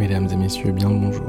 Mesdames 0.00 0.28
et 0.32 0.36
messieurs, 0.36 0.72
bien 0.72 0.88
le 0.88 0.98
bonjour. 0.98 1.26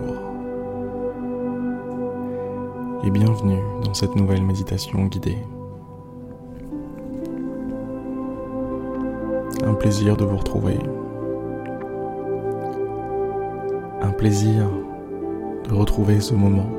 Et 3.03 3.11
bienvenue 3.11 3.59
dans 3.83 3.93
cette 3.93 4.15
nouvelle 4.15 4.43
méditation 4.43 5.07
guidée. 5.07 5.39
Un 9.65 9.73
plaisir 9.73 10.15
de 10.15 10.23
vous 10.23 10.37
retrouver. 10.37 10.79
Un 14.01 14.11
plaisir 14.11 14.69
de 15.67 15.73
retrouver 15.73 16.21
ce 16.21 16.33
moment 16.33 16.69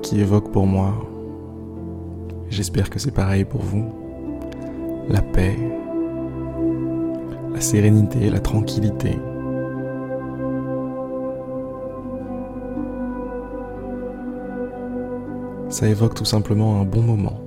qui 0.00 0.22
évoque 0.22 0.52
pour 0.52 0.66
moi, 0.66 0.94
j'espère 2.48 2.88
que 2.88 2.98
c'est 2.98 3.10
pareil 3.10 3.44
pour 3.44 3.60
vous, 3.60 3.84
la 5.10 5.20
paix, 5.20 5.58
la 7.52 7.60
sérénité, 7.60 8.30
la 8.30 8.40
tranquillité. 8.40 9.18
Ça 15.76 15.86
évoque 15.86 16.14
tout 16.14 16.24
simplement 16.24 16.80
un 16.80 16.84
bon 16.84 17.02
moment. 17.02 17.38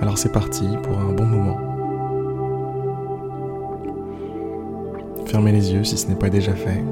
Alors 0.00 0.16
c'est 0.16 0.32
parti 0.32 0.64
pour 0.82 0.98
un 0.98 1.12
bon 1.12 1.26
moment. 1.26 1.58
Fermez 5.26 5.52
les 5.52 5.74
yeux 5.74 5.84
si 5.84 5.98
ce 5.98 6.08
n'est 6.08 6.14
pas 6.14 6.30
déjà 6.30 6.54
fait. 6.54 6.82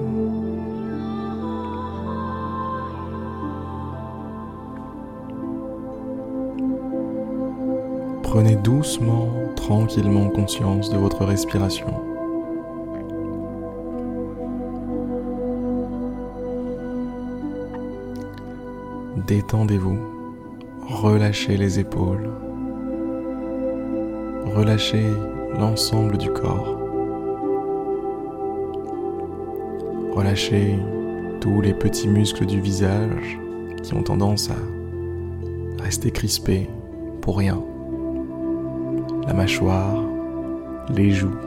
Prenez 8.22 8.56
doucement, 8.56 9.30
tranquillement 9.56 10.28
conscience 10.28 10.90
de 10.90 10.98
votre 10.98 11.24
respiration. 11.24 12.11
Détendez-vous, 19.34 19.98
relâchez 20.88 21.56
les 21.56 21.78
épaules, 21.80 22.28
relâchez 24.54 25.06
l'ensemble 25.58 26.18
du 26.18 26.30
corps, 26.30 26.78
relâchez 30.14 30.78
tous 31.40 31.62
les 31.62 31.72
petits 31.72 32.08
muscles 32.08 32.44
du 32.44 32.60
visage 32.60 33.38
qui 33.82 33.94
ont 33.94 34.02
tendance 34.02 34.50
à 34.50 35.82
rester 35.82 36.10
crispés 36.10 36.68
pour 37.22 37.38
rien. 37.38 37.64
La 39.26 39.32
mâchoire, 39.32 40.04
les 40.90 41.10
joues, 41.10 41.38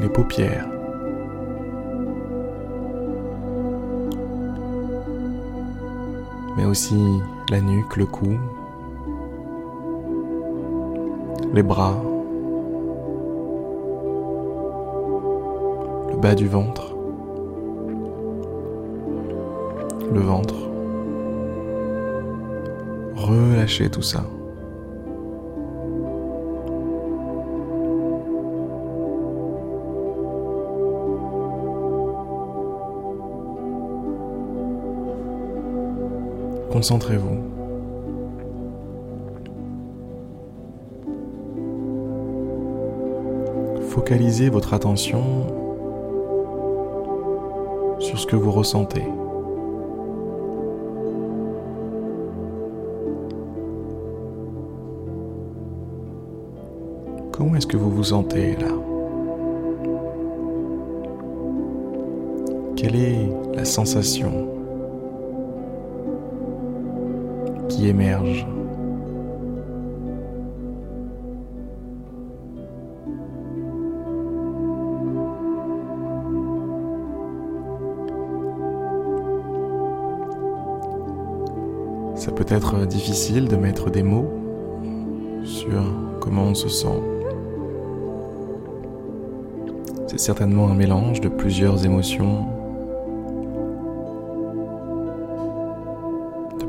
les 0.00 0.08
paupières. 0.08 0.75
Mais 6.56 6.64
aussi 6.64 7.20
la 7.50 7.60
nuque, 7.60 7.96
le 7.96 8.06
cou, 8.06 8.38
les 11.52 11.62
bras, 11.62 11.94
le 16.10 16.16
bas 16.16 16.34
du 16.34 16.48
ventre, 16.48 16.94
le 20.12 20.20
ventre. 20.20 20.54
Relâchez 23.16 23.90
tout 23.90 24.02
ça. 24.02 24.24
Concentrez-vous. 36.76 37.38
Focalisez 43.88 44.50
votre 44.50 44.74
attention 44.74 45.22
sur 47.98 48.18
ce 48.18 48.26
que 48.26 48.36
vous 48.36 48.50
ressentez. 48.50 49.04
Comment 57.32 57.56
est-ce 57.56 57.66
que 57.66 57.78
vous 57.78 57.90
vous 57.90 58.04
sentez 58.04 58.54
là? 58.56 58.68
Quelle 62.76 62.96
est 62.96 63.30
la 63.54 63.64
sensation? 63.64 64.55
Qui 67.76 67.88
émerge. 67.88 68.46
Ça 82.14 82.32
peut 82.32 82.46
être 82.48 82.86
difficile 82.86 83.46
de 83.46 83.56
mettre 83.56 83.90
des 83.90 84.02
mots 84.02 84.32
sur 85.44 85.82
comment 86.20 86.44
on 86.44 86.54
se 86.54 86.68
sent. 86.68 86.88
C'est 90.06 90.18
certainement 90.18 90.70
un 90.70 90.74
mélange 90.74 91.20
de 91.20 91.28
plusieurs 91.28 91.84
émotions 91.84 92.55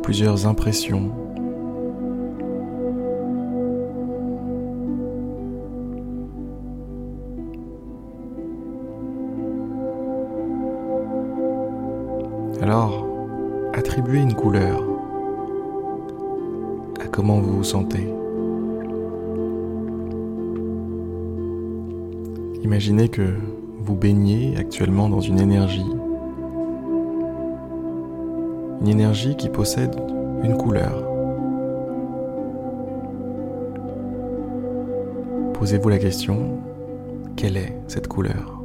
plusieurs 0.07 0.47
impressions. 0.47 1.11
Alors, 12.61 13.05
attribuez 13.73 14.21
une 14.21 14.33
couleur 14.33 14.81
à 17.01 17.07
comment 17.09 17.41
vous 17.41 17.57
vous 17.57 17.63
sentez. 17.65 18.07
Imaginez 22.63 23.09
que 23.09 23.33
vous 23.83 23.95
baignez 23.95 24.55
actuellement 24.55 25.09
dans 25.09 25.19
une 25.19 25.41
énergie 25.41 25.96
une 28.81 28.87
énergie 28.87 29.35
qui 29.35 29.49
possède 29.49 29.95
une 30.43 30.57
couleur. 30.57 31.03
Posez-vous 35.53 35.89
la 35.89 35.97
question, 35.97 36.59
quelle 37.35 37.57
est 37.57 37.75
cette 37.87 38.07
couleur? 38.07 38.61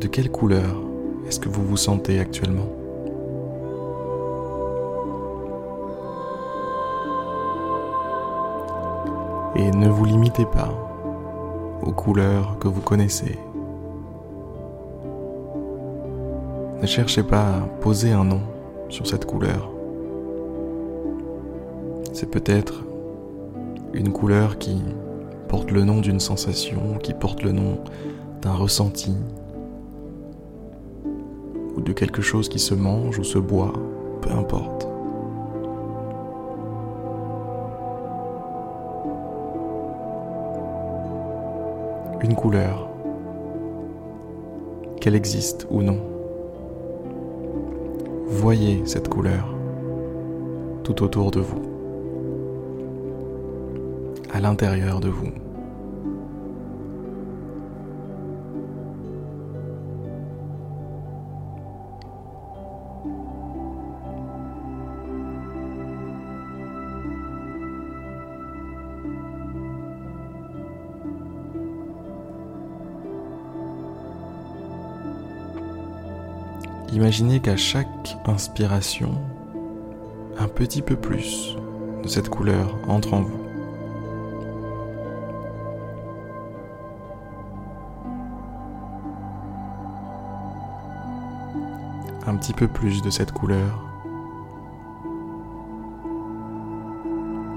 De 0.00 0.06
quelle 0.06 0.30
couleur 0.30 0.82
est-ce 1.26 1.40
que 1.40 1.48
vous 1.48 1.64
vous 1.64 1.76
sentez 1.76 2.18
actuellement? 2.18 2.68
Et 9.56 9.70
ne 9.70 9.88
vous 9.88 10.04
limitez 10.04 10.46
pas 10.46 10.72
aux 11.82 11.92
couleurs 11.92 12.58
que 12.58 12.68
vous 12.68 12.80
connaissez 12.80 13.38
Ne 16.84 16.88
cherchez 16.88 17.22
pas 17.22 17.46
à 17.46 17.60
poser 17.80 18.12
un 18.12 18.24
nom 18.24 18.42
sur 18.90 19.06
cette 19.06 19.24
couleur. 19.24 19.70
C'est 22.12 22.30
peut-être 22.30 22.84
une 23.94 24.12
couleur 24.12 24.58
qui 24.58 24.82
porte 25.48 25.70
le 25.70 25.82
nom 25.82 26.02
d'une 26.02 26.20
sensation, 26.20 26.98
qui 27.02 27.14
porte 27.14 27.42
le 27.42 27.52
nom 27.52 27.78
d'un 28.42 28.52
ressenti, 28.52 29.16
ou 31.74 31.80
de 31.80 31.94
quelque 31.94 32.20
chose 32.20 32.50
qui 32.50 32.58
se 32.58 32.74
mange 32.74 33.18
ou 33.18 33.24
se 33.24 33.38
boit, 33.38 33.72
peu 34.20 34.30
importe. 34.32 34.86
Une 42.20 42.34
couleur, 42.34 42.90
qu'elle 45.00 45.14
existe 45.14 45.66
ou 45.70 45.80
non. 45.80 46.13
Voyez 48.26 48.82
cette 48.86 49.08
couleur 49.08 49.54
tout 50.82 51.02
autour 51.02 51.30
de 51.30 51.40
vous, 51.40 51.62
à 54.32 54.40
l'intérieur 54.40 55.00
de 55.00 55.08
vous. 55.08 55.43
Imaginez 76.92 77.40
qu'à 77.40 77.56
chaque 77.56 78.16
inspiration, 78.26 79.12
un 80.38 80.48
petit 80.48 80.82
peu 80.82 80.96
plus 80.96 81.56
de 82.02 82.08
cette 82.08 82.28
couleur 82.28 82.76
entre 82.88 83.14
en 83.14 83.22
vous. 83.22 83.40
Un 92.26 92.36
petit 92.36 92.52
peu 92.52 92.68
plus 92.68 93.02
de 93.02 93.10
cette 93.10 93.32
couleur 93.32 93.82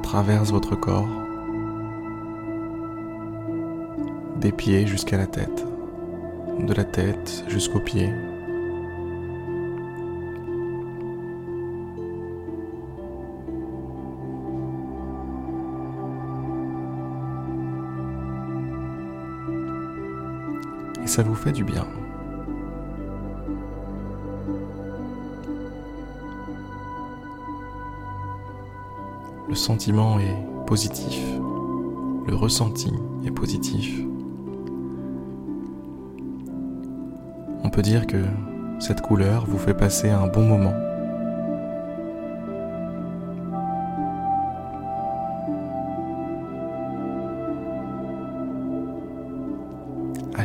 traverse 0.04 0.52
votre 0.52 0.76
corps, 0.76 1.08
des 4.38 4.52
pieds 4.52 4.88
jusqu'à 4.88 5.18
la 5.18 5.28
tête, 5.28 5.66
de 6.60 6.74
la 6.74 6.84
tête 6.84 7.44
jusqu'aux 7.48 7.80
pieds. 7.80 8.14
Et 21.08 21.10
ça 21.10 21.24
vous 21.24 21.36
fait 21.36 21.54
du 21.54 21.64
bien. 21.64 21.88
Le 29.48 29.56
sentiment 29.56 30.20
est 30.20 30.36
positif, 30.66 31.24
le 32.28 32.36
ressenti 32.36 32.92
est 33.26 33.32
positif. 33.32 34.02
On 37.64 37.70
peut 37.70 37.82
dire 37.82 38.06
que 38.06 38.22
cette 38.80 39.00
couleur 39.00 39.46
vous 39.46 39.58
fait 39.58 39.74
passer 39.74 40.10
un 40.10 40.28
bon 40.28 40.44
moment. 40.44 40.87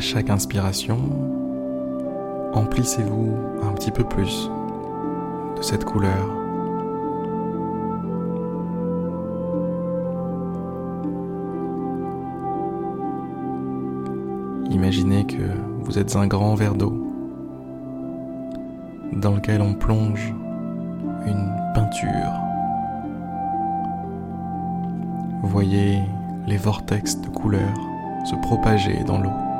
Chaque 0.03 0.29
inspiration, 0.29 0.99
emplissez-vous 2.53 3.31
un 3.63 3.71
petit 3.71 3.89
peu 3.89 4.03
plus 4.03 4.51
de 5.55 5.61
cette 5.61 5.85
couleur. 5.85 6.29
Imaginez 14.69 15.25
que 15.25 15.41
vous 15.79 15.97
êtes 15.97 16.17
un 16.17 16.27
grand 16.27 16.55
verre 16.55 16.75
d'eau 16.75 17.07
dans 19.13 19.35
lequel 19.35 19.61
on 19.61 19.73
plonge 19.73 20.33
une 21.25 21.49
peinture. 21.73 22.33
Voyez 25.43 26.01
les 26.45 26.57
vortex 26.57 27.21
de 27.21 27.29
couleurs 27.29 27.79
se 28.25 28.35
propager 28.35 29.01
dans 29.05 29.19
l'eau. 29.19 29.52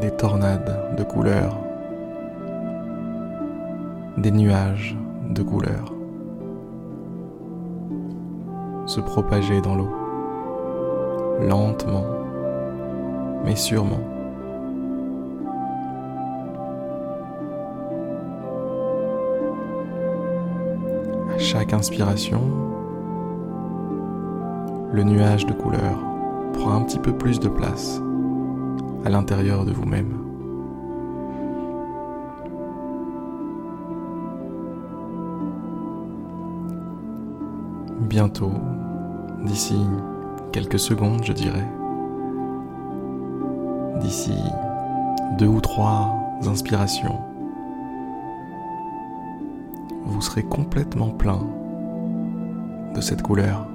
Des 0.00 0.10
tornades 0.10 0.96
de 0.96 1.02
couleurs. 1.02 1.58
Des 4.16 4.30
nuages 4.30 4.96
de 5.30 5.42
couleurs 5.42 5.92
se 8.90 9.00
propager 9.00 9.60
dans 9.60 9.76
l'eau 9.76 9.88
lentement, 11.48 12.04
mais 13.44 13.54
sûrement. 13.54 14.00
À 21.32 21.38
chaque 21.38 21.72
inspiration, 21.72 22.40
le 24.92 25.04
nuage 25.04 25.46
de 25.46 25.52
couleur 25.52 25.98
prend 26.54 26.72
un 26.72 26.82
petit 26.82 26.98
peu 26.98 27.12
plus 27.12 27.38
de 27.38 27.48
place 27.48 28.02
à 29.04 29.08
l'intérieur 29.08 29.64
de 29.64 29.72
vous-même. 29.72 30.16
Bientôt, 38.00 38.52
d'ici 39.44 39.76
quelques 40.52 40.78
secondes, 40.78 41.22
je 41.24 41.32
dirais. 41.32 41.68
D'ici 44.00 44.34
deux 45.38 45.46
ou 45.46 45.60
trois 45.60 46.12
inspirations, 46.46 47.20
vous 50.04 50.20
serez 50.20 50.42
complètement 50.42 51.10
plein 51.10 51.40
de 52.94 53.00
cette 53.00 53.22
couleur. 53.22 53.68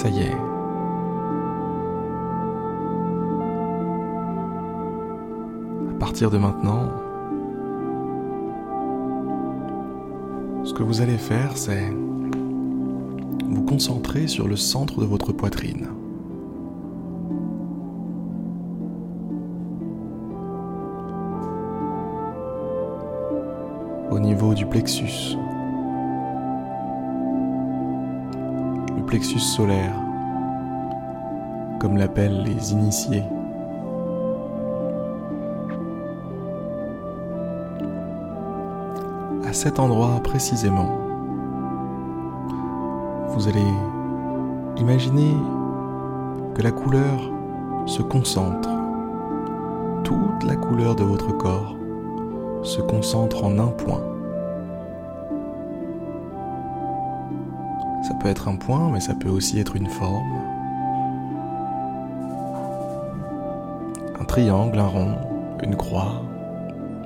Ça 0.00 0.08
y 0.08 0.20
est, 0.20 0.36
partir 5.98 6.30
de 6.30 6.38
maintenant, 6.38 6.88
ce 10.64 10.72
que 10.72 10.82
vous 10.82 11.02
allez 11.02 11.18
faire, 11.18 11.54
c'est 11.54 11.92
vous 13.44 13.62
concentrer 13.66 14.26
sur 14.26 14.48
le 14.48 14.56
centre 14.56 15.02
de 15.02 15.04
votre 15.04 15.34
poitrine. 15.34 15.88
Au 24.10 24.18
niveau 24.18 24.54
du 24.54 24.64
plexus. 24.64 25.36
Plexus 29.10 29.40
solaire, 29.40 29.96
comme 31.80 31.96
l'appellent 31.96 32.44
les 32.44 32.72
initiés. 32.72 33.24
à 39.44 39.52
cet 39.52 39.80
endroit 39.80 40.20
précisément, 40.22 40.96
vous 43.30 43.48
allez 43.48 43.66
imaginer 44.76 45.34
que 46.54 46.62
la 46.62 46.70
couleur 46.70 47.18
se 47.86 48.02
concentre. 48.02 48.68
Toute 50.04 50.44
la 50.44 50.54
couleur 50.54 50.94
de 50.94 51.02
votre 51.02 51.36
corps 51.36 51.74
se 52.62 52.80
concentre 52.80 53.42
en 53.42 53.58
un 53.58 53.72
point. 53.72 54.09
Ça 58.10 58.16
peut 58.16 58.28
être 58.28 58.48
un 58.48 58.56
point, 58.56 58.90
mais 58.90 58.98
ça 58.98 59.14
peut 59.14 59.28
aussi 59.28 59.60
être 59.60 59.76
une 59.76 59.86
forme. 59.86 60.26
Un 64.20 64.24
triangle, 64.24 64.80
un 64.80 64.86
rond, 64.88 65.14
une 65.62 65.76
croix, 65.76 66.20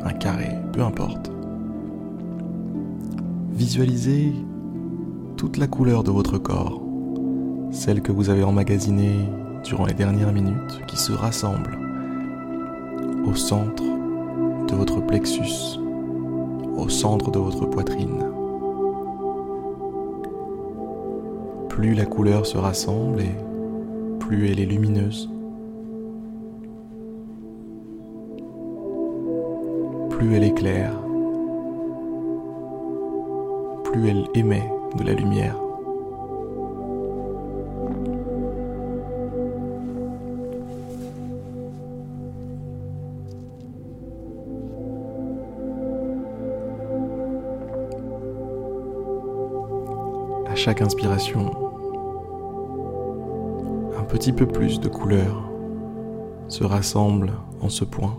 un 0.02 0.12
carré, 0.14 0.56
peu 0.73 0.80
importe. 0.80 1.30
Visualisez 3.50 4.32
toute 5.37 5.58
la 5.58 5.66
couleur 5.66 6.04
de 6.04 6.11
votre 6.11 6.38
corps, 6.38 6.80
celle 7.70 8.00
que 8.00 8.11
vous 8.11 8.30
avez 8.30 8.42
emmagasinée 8.42 9.28
durant 9.62 9.84
les 9.84 9.92
dernières 9.92 10.32
minutes, 10.32 10.80
qui 10.87 10.96
se 10.96 11.12
rassemble 11.12 11.78
au 13.26 13.34
centre 13.34 13.84
de 14.68 14.75
votre 14.75 15.02
plexus, 15.02 15.78
au 16.78 16.88
centre 16.88 17.30
de 17.30 17.38
votre 17.38 17.66
poitrine. 17.66 18.33
Plus 21.74 21.94
la 21.94 22.06
couleur 22.06 22.46
se 22.46 22.56
rassemble 22.56 23.20
et 23.20 23.34
plus 24.20 24.48
elle 24.48 24.60
est 24.60 24.64
lumineuse, 24.64 25.28
plus 30.10 30.36
elle 30.36 30.44
est 30.44 30.54
claire, 30.54 30.92
plus 33.82 34.08
elle 34.08 34.24
émet 34.36 34.70
de 34.96 35.02
la 35.02 35.14
lumière. 35.14 35.56
À 50.46 50.54
chaque 50.54 50.80
inspiration, 50.80 51.63
un 54.04 54.06
petit 54.06 54.32
peu 54.32 54.44
plus 54.44 54.80
de 54.80 54.88
couleurs 54.88 55.50
se 56.49 56.62
rassemble 56.62 57.32
en 57.62 57.70
ce 57.70 57.84
point. 57.84 58.18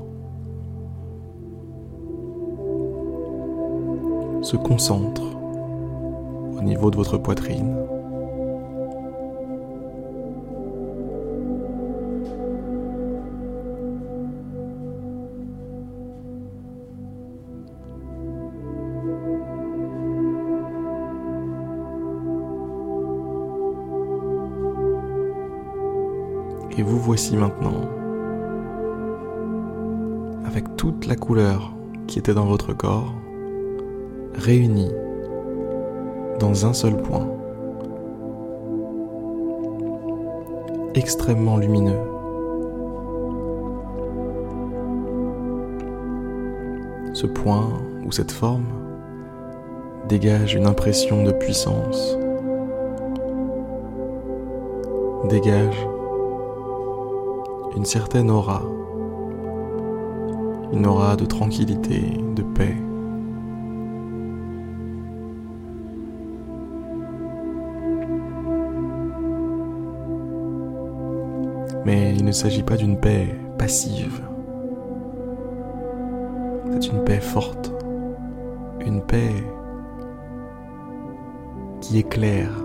se 4.41 4.57
concentre 4.57 5.23
au 6.55 6.61
niveau 6.61 6.91
de 6.91 6.95
votre 6.95 7.17
poitrine. 7.17 7.75
Et 26.77 26.83
vous 26.83 26.99
voici 26.99 27.37
maintenant 27.37 27.87
avec 30.45 30.75
toute 30.75 31.05
la 31.05 31.15
couleur 31.15 31.73
qui 32.05 32.19
était 32.19 32.33
dans 32.33 32.45
votre 32.45 32.73
corps, 32.73 33.13
réunie 34.33 34.91
dans 36.39 36.65
un 36.65 36.73
seul 36.73 36.97
point, 36.97 37.29
extrêmement 40.95 41.55
lumineux. 41.55 41.99
Ce 47.13 47.25
point 47.25 47.69
ou 48.05 48.11
cette 48.11 48.31
forme 48.31 48.65
dégage 50.09 50.55
une 50.55 50.67
impression 50.67 51.23
de 51.23 51.31
puissance, 51.31 52.17
dégage 55.29 55.87
une 57.75 57.85
certaine 57.85 58.31
aura, 58.31 58.61
une 60.71 60.85
aura 60.85 61.15
de 61.15 61.25
tranquillité, 61.25 62.01
de 62.35 62.41
paix. 62.41 62.75
Mais 71.85 72.15
il 72.15 72.25
ne 72.25 72.31
s'agit 72.31 72.63
pas 72.63 72.77
d'une 72.77 72.99
paix 72.99 73.35
passive. 73.57 74.21
C'est 76.71 76.87
une 76.87 77.03
paix 77.03 77.19
forte, 77.19 77.71
une 78.85 79.01
paix 79.01 79.33
qui 81.81 81.99
éclaire 81.99 82.64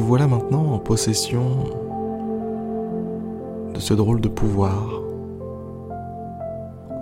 Vous 0.00 0.06
voilà 0.06 0.26
maintenant 0.26 0.72
en 0.72 0.78
possession 0.78 1.42
de 3.74 3.78
ce 3.78 3.92
drôle 3.92 4.22
de 4.22 4.28
pouvoir 4.28 5.02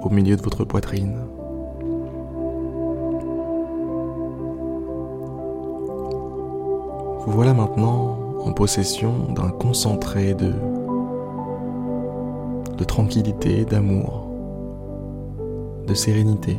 au 0.02 0.11
milieu 0.11 0.35
de 0.35 0.43
votre 0.43 0.64
poitrine. 0.64 1.17
Vous 7.21 7.31
voilà 7.31 7.55
maintenant 7.55 8.19
en 8.45 8.52
possession 8.52 9.33
d'un 9.33 9.50
concentré 9.50 10.35
de, 10.35 10.52
de 12.76 12.83
tranquillité, 12.83 13.64
d'amour, 13.64 14.26
de 15.87 15.95
sérénité. 15.95 16.57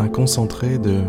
Un 0.00 0.08
concentré 0.08 0.78
de 0.78 1.02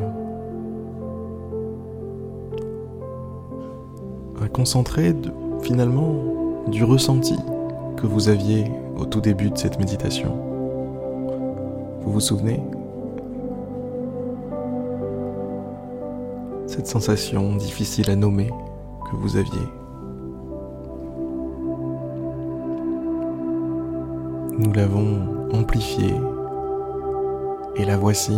un 4.42 4.48
concentré 4.50 5.14
de 5.14 5.32
finalement 5.62 6.14
du 6.68 6.84
ressenti 6.84 7.38
que 7.96 8.06
vous 8.06 8.28
aviez 8.28 8.66
au 8.98 9.06
tout 9.06 9.22
début 9.22 9.50
de 9.50 9.58
cette 9.58 9.80
méditation. 9.80 10.36
Vous 12.02 12.12
vous 12.12 12.20
souvenez? 12.20 12.62
Cette 16.68 16.88
sensation 16.88 17.56
difficile 17.56 18.10
à 18.10 18.18
nommer 18.18 18.50
que 19.10 19.16
vous 19.16 19.38
aviez. 19.38 19.68
Nous 24.58 24.74
l'avons 24.74 25.48
amplifiée 25.54 26.14
et 27.78 27.86
la 27.86 27.96
voici 27.96 28.38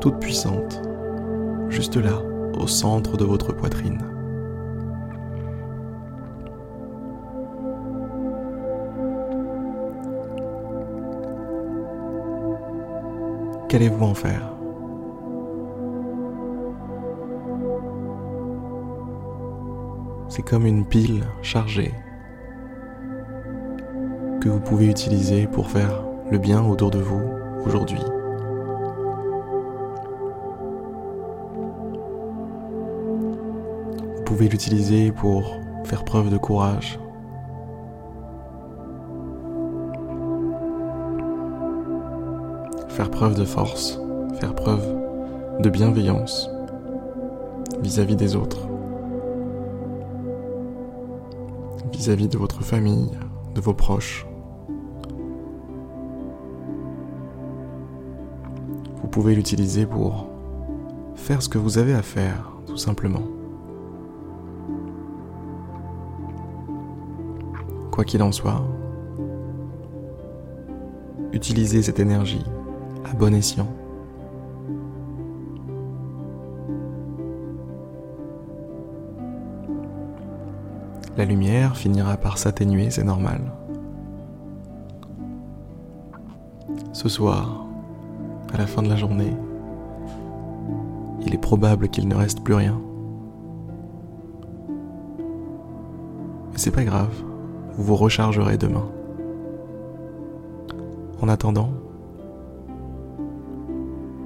toute 0.00 0.20
puissante, 0.20 0.80
juste 1.68 1.96
là, 1.96 2.22
au 2.58 2.66
centre 2.66 3.16
de 3.16 3.24
votre 3.24 3.52
poitrine. 3.52 3.98
Qu'allez-vous 13.68 14.04
en 14.04 14.14
faire? 14.14 14.52
C'est 20.28 20.42
comme 20.42 20.66
une 20.66 20.86
pile 20.86 21.24
chargée 21.42 21.92
que 24.40 24.48
vous 24.48 24.60
pouvez 24.60 24.86
utiliser 24.86 25.46
pour 25.46 25.68
faire 25.68 26.02
le 26.30 26.38
bien 26.38 26.64
autour 26.64 26.90
de 26.90 26.98
vous 26.98 27.22
aujourd'hui. 27.66 28.00
Pouvez 34.28 34.46
l'utiliser 34.46 35.10
pour 35.10 35.58
faire 35.84 36.04
preuve 36.04 36.28
de 36.28 36.36
courage. 36.36 37.00
Faire 42.90 43.10
preuve 43.10 43.36
de 43.36 43.46
force, 43.46 43.98
faire 44.38 44.54
preuve 44.54 44.86
de 45.60 45.70
bienveillance 45.70 46.50
vis-à-vis 47.80 48.16
des 48.16 48.36
autres, 48.36 48.68
vis-à-vis 51.90 52.28
de 52.28 52.36
votre 52.36 52.62
famille, 52.62 53.08
de 53.54 53.62
vos 53.62 53.72
proches. 53.72 54.26
Vous 59.00 59.08
pouvez 59.08 59.34
l'utiliser 59.34 59.86
pour 59.86 60.26
faire 61.14 61.40
ce 61.40 61.48
que 61.48 61.56
vous 61.56 61.78
avez 61.78 61.94
à 61.94 62.02
faire, 62.02 62.52
tout 62.66 62.76
simplement. 62.76 63.37
Quoi 67.98 68.04
qu'il 68.04 68.22
en 68.22 68.30
soit, 68.30 68.62
utilisez 71.32 71.82
cette 71.82 71.98
énergie 71.98 72.44
à 73.04 73.12
bon 73.12 73.34
escient. 73.34 73.66
La 81.16 81.24
lumière 81.24 81.76
finira 81.76 82.16
par 82.16 82.38
s'atténuer, 82.38 82.88
c'est 82.90 83.02
normal. 83.02 83.40
Ce 86.92 87.08
soir, 87.08 87.66
à 88.54 88.58
la 88.58 88.68
fin 88.68 88.82
de 88.82 88.88
la 88.88 88.94
journée, 88.94 89.36
il 91.26 91.34
est 91.34 91.42
probable 91.42 91.88
qu'il 91.88 92.06
ne 92.06 92.14
reste 92.14 92.44
plus 92.44 92.54
rien. 92.54 92.80
Mais 96.52 96.58
c'est 96.58 96.70
pas 96.70 96.84
grave 96.84 97.27
vous 97.78 97.84
vous 97.84 97.96
rechargerez 97.96 98.58
demain. 98.58 98.90
En 101.22 101.28
attendant, 101.28 101.70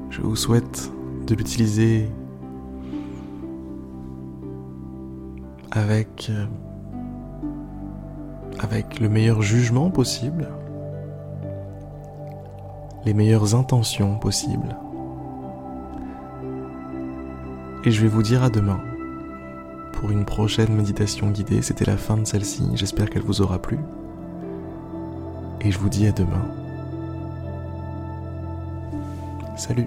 je 0.09 0.23
vous 0.23 0.37
souhaite 0.37 0.91
de 1.27 1.35
l'utiliser 1.35 2.09
avec 5.71 6.31
euh, 6.31 6.47
avec 8.59 9.01
le 9.01 9.11
meilleur 9.11 9.43
jugement 9.43 9.91
possible, 9.91 10.49
les 13.05 13.13
meilleures 13.13 13.55
intentions 13.55 14.19
possibles. 14.19 14.77
Et 17.85 17.91
je 17.91 18.01
vais 18.01 18.09
vous 18.09 18.23
dire 18.23 18.43
à 18.43 18.49
demain 18.49 18.81
pour 19.93 20.11
une 20.11 20.25
prochaine 20.25 20.75
méditation 20.75 21.31
guidée. 21.31 21.63
C'était 21.63 21.85
la 21.85 21.97
fin 21.97 22.17
de 22.17 22.25
celle-ci. 22.25 22.65
J'espère 22.75 23.11
qu'elle 23.11 23.23
vous 23.23 23.41
aura 23.41 23.61
plu. 23.61 23.79
Et 25.61 25.71
je 25.71 25.79
vous 25.79 25.89
dis 25.89 26.07
à 26.07 26.13
demain. 26.13 26.45
Salut 29.57 29.87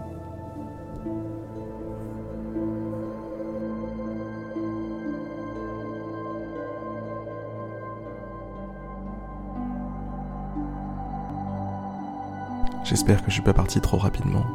J'espère 12.86 13.22
que 13.22 13.30
je 13.30 13.34
suis 13.34 13.42
pas 13.42 13.54
parti 13.54 13.82
trop 13.82 13.98
rapidement. 13.98 14.46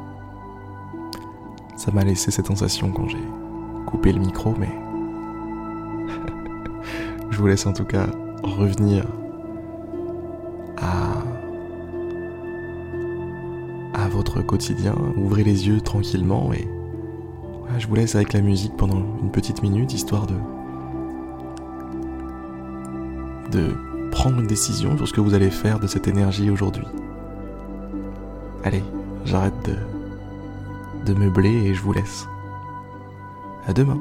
ça 1.76 1.90
m'a 1.90 2.04
laissé 2.04 2.30
cette 2.30 2.46
sensation 2.46 2.90
quand 2.92 3.08
j'ai 3.08 3.18
coupé 3.86 4.12
le 4.12 4.20
micro, 4.20 4.54
mais 4.56 4.68
vous 7.40 7.46
laisse 7.46 7.66
en 7.66 7.72
tout 7.72 7.84
cas 7.84 8.06
revenir 8.42 9.06
à 10.76 11.22
à 13.94 14.08
votre 14.08 14.40
quotidien, 14.42 14.94
ouvrez 15.16 15.42
les 15.42 15.66
yeux 15.66 15.80
tranquillement 15.80 16.52
et 16.52 16.68
je 17.78 17.86
vous 17.86 17.94
laisse 17.94 18.14
avec 18.14 18.32
la 18.32 18.40
musique 18.40 18.76
pendant 18.76 19.02
une 19.22 19.30
petite 19.30 19.62
minute 19.62 19.92
histoire 19.92 20.26
de 20.26 20.34
de 23.50 23.74
prendre 24.10 24.38
une 24.38 24.46
décision 24.46 24.96
sur 24.96 25.08
ce 25.08 25.12
que 25.12 25.20
vous 25.20 25.34
allez 25.34 25.50
faire 25.50 25.80
de 25.80 25.86
cette 25.86 26.08
énergie 26.08 26.50
aujourd'hui. 26.50 26.84
Allez, 28.64 28.82
j'arrête 29.24 29.54
de, 29.64 31.12
de 31.12 31.18
meubler 31.18 31.50
et 31.50 31.74
je 31.74 31.80
vous 31.80 31.92
laisse. 31.92 32.28
À 33.66 33.72
demain. 33.72 33.98